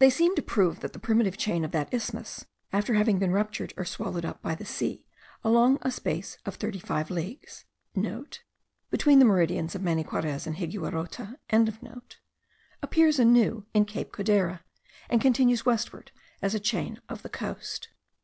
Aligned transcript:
They 0.00 0.10
seem 0.10 0.34
to 0.34 0.42
prove 0.42 0.80
that 0.80 0.92
the 0.92 0.98
primitive 0.98 1.36
chain 1.36 1.64
of 1.64 1.70
that 1.70 1.94
isthmus, 1.94 2.46
after 2.72 2.94
having 2.94 3.20
been 3.20 3.30
ruptured 3.30 3.72
or 3.76 3.84
swallowed 3.84 4.24
up 4.24 4.42
by 4.42 4.56
the 4.56 4.64
sea 4.64 5.04
along 5.44 5.78
a 5.82 5.92
space 5.92 6.36
of 6.44 6.56
thirty 6.56 6.80
five 6.80 7.10
leagues,* 7.12 7.64
(* 7.80 7.94
Between 8.90 9.20
the 9.20 9.24
meridians 9.24 9.76
of 9.76 9.82
Maniquarez 9.82 10.48
and 10.48 10.56
Higuerote.) 10.56 12.16
appears 12.82 13.20
anew 13.20 13.64
in 13.72 13.84
Cape 13.84 14.10
Codera, 14.10 14.64
and 15.08 15.20
continues 15.20 15.64
westward 15.64 16.10
as 16.42 16.56
a 16.56 16.58
chain 16.58 17.00
of 17.08 17.22
the 17.22 17.28
coast. 17.28 17.90